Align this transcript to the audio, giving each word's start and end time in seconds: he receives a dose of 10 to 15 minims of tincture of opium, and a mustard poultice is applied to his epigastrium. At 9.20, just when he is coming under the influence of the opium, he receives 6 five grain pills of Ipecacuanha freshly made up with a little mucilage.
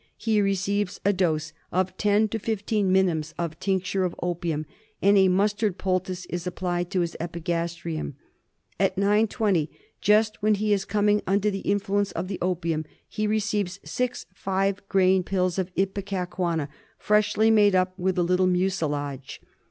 he 0.17 0.41
receives 0.41 0.99
a 1.05 1.13
dose 1.13 1.53
of 1.71 1.95
10 1.97 2.27
to 2.29 2.39
15 2.39 2.91
minims 2.91 3.35
of 3.37 3.59
tincture 3.59 4.03
of 4.03 4.15
opium, 4.23 4.65
and 4.99 5.15
a 5.15 5.27
mustard 5.27 5.77
poultice 5.77 6.25
is 6.25 6.47
applied 6.47 6.89
to 6.89 7.01
his 7.01 7.15
epigastrium. 7.19 8.15
At 8.79 8.95
9.20, 8.95 9.69
just 10.01 10.41
when 10.41 10.55
he 10.55 10.73
is 10.73 10.85
coming 10.85 11.21
under 11.27 11.51
the 11.51 11.59
influence 11.59 12.11
of 12.13 12.29
the 12.29 12.39
opium, 12.41 12.83
he 13.07 13.27
receives 13.27 13.79
6 13.85 14.25
five 14.33 14.81
grain 14.89 15.21
pills 15.21 15.59
of 15.59 15.71
Ipecacuanha 15.75 16.67
freshly 16.97 17.51
made 17.51 17.75
up 17.75 17.93
with 17.99 18.17
a 18.17 18.23
little 18.23 18.47
mucilage. 18.47 19.39